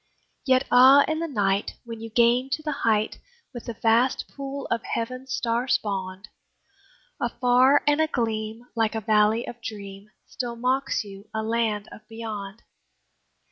Yet 0.47 0.65
ah! 0.71 1.03
in 1.07 1.19
the 1.19 1.27
night 1.27 1.75
when 1.85 2.01
you 2.01 2.09
gain 2.09 2.49
to 2.53 2.63
the 2.63 2.71
height, 2.81 3.19
With 3.53 3.65
the 3.65 3.75
vast 3.75 4.27
pool 4.27 4.65
of 4.71 4.81
heaven 4.81 5.27
star 5.27 5.67
spawned, 5.67 6.27
Afar 7.21 7.83
and 7.85 8.01
agleam, 8.01 8.63
like 8.75 8.95
a 8.95 9.01
valley 9.01 9.47
of 9.47 9.61
dream, 9.61 10.09
Still 10.25 10.55
mocks 10.55 11.03
you 11.03 11.29
a 11.35 11.43
Land 11.43 11.87
of 11.91 12.01
Beyond. 12.07 12.63